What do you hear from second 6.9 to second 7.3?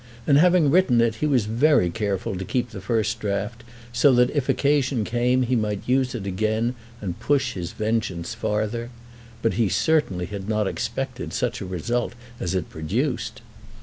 and